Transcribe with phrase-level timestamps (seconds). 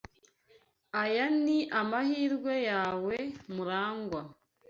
[1.01, 3.15] Aya ni amahirwe yawe,
[3.53, 4.21] Murangwa.